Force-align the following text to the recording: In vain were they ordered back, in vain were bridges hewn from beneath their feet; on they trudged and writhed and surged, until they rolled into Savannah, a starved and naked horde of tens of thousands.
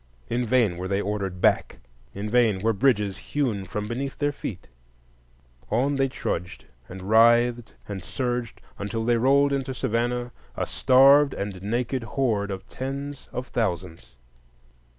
In 0.29 0.47
vain 0.47 0.77
were 0.77 0.87
they 0.87 0.99
ordered 0.99 1.41
back, 1.41 1.77
in 2.15 2.27
vain 2.27 2.61
were 2.63 2.73
bridges 2.73 3.19
hewn 3.19 3.65
from 3.65 3.87
beneath 3.87 4.17
their 4.17 4.31
feet; 4.31 4.67
on 5.69 5.95
they 5.95 6.07
trudged 6.09 6.65
and 6.89 7.03
writhed 7.03 7.73
and 7.87 8.03
surged, 8.03 8.61
until 8.79 9.05
they 9.05 9.17
rolled 9.17 9.53
into 9.53 9.75
Savannah, 9.75 10.31
a 10.57 10.65
starved 10.65 11.35
and 11.35 11.61
naked 11.61 12.01
horde 12.01 12.49
of 12.49 12.67
tens 12.67 13.29
of 13.31 13.49
thousands. 13.49 14.15